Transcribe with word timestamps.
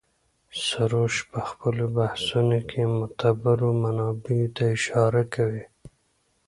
سروش 0.65 1.15
په 1.31 1.39
خپلو 1.49 1.85
بحثونو 1.97 2.59
کې 2.69 2.81
معتبرو 2.97 3.67
منابعو 3.83 4.53
ته 4.55 4.63
اشاره 4.75 5.23
کوي. 5.33 5.63